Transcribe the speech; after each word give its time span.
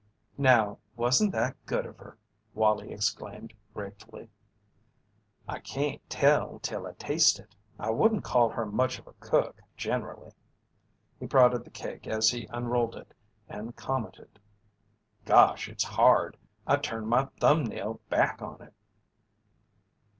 "Now 0.39 0.79
wasn't 0.95 1.31
that 1.33 1.63
good 1.67 1.85
of 1.85 1.99
her!" 1.99 2.17
Wallie 2.55 2.91
exclaimed, 2.91 3.53
gratefully. 3.75 4.31
"I 5.47 5.59
can't 5.59 6.01
tell 6.09 6.57
till 6.63 6.87
I 6.87 6.93
taste 6.93 7.37
it. 7.39 7.53
I 7.77 7.91
wouldn't 7.91 8.23
call 8.23 8.49
her 8.49 8.65
much 8.65 8.97
of 8.97 9.05
a 9.05 9.13
cook 9.19 9.61
generally." 9.77 10.31
He 11.19 11.27
prodded 11.27 11.65
the 11.65 11.69
cake 11.69 12.07
as 12.07 12.31
he 12.31 12.47
unrolled 12.49 12.95
it 12.95 13.13
and 13.47 13.75
commented: 13.75 14.39
"Gosh, 15.23 15.69
it's 15.69 15.83
hard! 15.83 16.35
I 16.65 16.77
turned 16.77 17.07
my 17.07 17.25
thumb 17.39 17.63
nail 17.63 18.01
back 18.09 18.41
on 18.41 18.59
it." 18.63 18.73